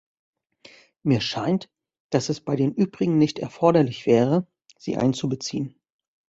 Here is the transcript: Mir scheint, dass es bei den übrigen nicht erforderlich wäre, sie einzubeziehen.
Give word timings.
Mir 1.03 1.21
scheint, 1.21 1.69
dass 2.09 2.29
es 2.29 2.41
bei 2.41 2.55
den 2.55 2.73
übrigen 2.73 3.19
nicht 3.19 3.37
erforderlich 3.37 4.07
wäre, 4.07 4.47
sie 4.79 4.97
einzubeziehen. 4.97 5.79